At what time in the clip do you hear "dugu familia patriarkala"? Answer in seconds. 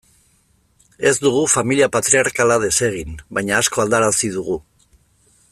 1.25-2.57